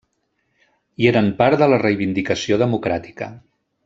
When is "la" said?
1.73-1.79